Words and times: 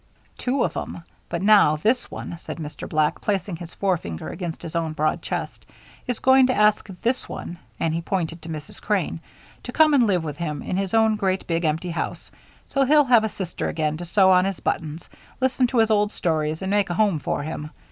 "Two 0.35 0.63
of 0.63 0.75
'em. 0.75 1.03
But 1.29 1.43
now 1.43 1.75
this 1.75 2.09
one," 2.09 2.35
said 2.39 2.57
Mr. 2.57 2.89
Black, 2.89 3.21
placing 3.21 3.57
his 3.57 3.75
forefinger 3.75 4.29
against 4.29 4.63
his 4.63 4.75
own 4.75 4.93
broad 4.93 5.21
chest, 5.21 5.63
"is 6.07 6.17
going 6.17 6.47
to 6.47 6.55
ask 6.55 6.87
this 7.03 7.29
one" 7.29 7.59
and 7.79 7.93
he 7.93 8.01
pointed 8.01 8.41
to 8.41 8.49
Mrs. 8.49 8.81
Crane 8.81 9.19
"to 9.61 9.71
come 9.71 9.93
and 9.93 10.07
live 10.07 10.23
with 10.23 10.37
him 10.37 10.63
in 10.63 10.75
his 10.75 10.95
own 10.95 11.17
great 11.17 11.45
big 11.45 11.65
empty 11.65 11.91
house, 11.91 12.31
so 12.67 12.83
he'll 12.83 13.03
have 13.05 13.23
a 13.23 13.29
sister 13.29 13.69
again 13.69 13.95
to 13.97 14.05
sew 14.05 14.31
on 14.31 14.45
his 14.45 14.59
buttons, 14.59 15.07
listen 15.39 15.67
to 15.67 15.77
his 15.77 15.91
old 15.91 16.11
stories, 16.11 16.63
and 16.63 16.71
make 16.71 16.89
a 16.89 16.95
home 16.95 17.19
for 17.19 17.43
him. 17.43 17.69